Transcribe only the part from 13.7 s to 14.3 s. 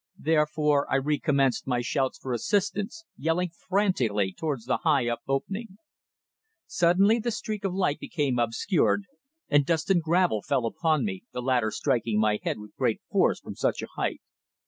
a height.